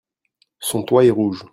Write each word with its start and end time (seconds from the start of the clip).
Son 0.59 0.81
toît 0.81 1.05
est 1.05 1.11
rouge. 1.11 1.45